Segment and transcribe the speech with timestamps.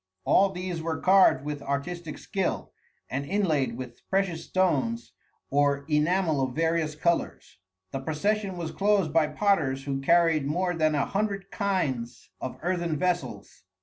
[0.25, 2.71] All these were carved with artistic skill,
[3.07, 5.13] and inlaid with precious stones
[5.51, 7.59] or enamel of various colors.
[7.91, 12.97] The procession was closed by potters who carried more than a hundred kinds of earthen
[12.97, 13.61] vessels.